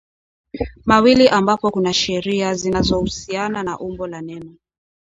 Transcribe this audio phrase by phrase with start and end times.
[0.85, 4.55] mawili ambapo kuna sheria zinazohusiana na umbo la neno